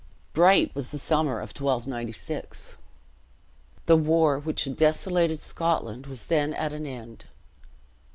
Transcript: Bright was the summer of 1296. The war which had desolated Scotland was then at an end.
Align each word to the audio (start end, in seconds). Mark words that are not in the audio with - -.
Bright 0.33 0.73
was 0.73 0.89
the 0.89 0.97
summer 0.97 1.33
of 1.37 1.49
1296. 1.49 2.77
The 3.85 3.95
war 3.95 4.39
which 4.39 4.63
had 4.63 4.75
desolated 4.75 5.39
Scotland 5.39 6.07
was 6.07 6.25
then 6.25 6.55
at 6.55 6.73
an 6.73 6.87
end. 6.87 7.25